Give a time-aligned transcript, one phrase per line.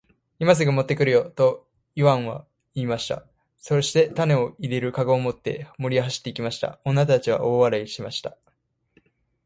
[0.39, 3.23] 「今すぐ持って来るよ。」とイワンは言いました。
[3.59, 6.79] そして種を入れる籠を持って森へ走って行きました。
[6.83, 8.35] 女たちは大笑いしました。